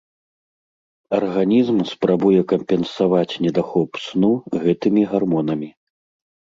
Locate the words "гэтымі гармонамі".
4.67-5.75